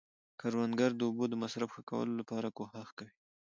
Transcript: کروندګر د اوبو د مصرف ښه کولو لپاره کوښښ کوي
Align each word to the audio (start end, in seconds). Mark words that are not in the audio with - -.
کروندګر 0.39 0.91
د 0.95 1.01
اوبو 1.07 1.25
د 1.29 1.33
مصرف 1.43 1.69
ښه 1.75 1.81
کولو 1.89 2.13
لپاره 2.21 2.47
کوښښ 2.57 2.89
کوي 2.97 3.13